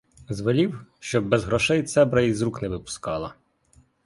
Звелів, 0.29 0.85
щоб 0.99 1.27
без 1.27 1.43
грошей 1.43 1.83
цебра 1.83 2.21
і 2.21 2.33
з 2.33 2.41
рук 2.41 2.61
не 2.61 2.69
випускала. 2.69 3.33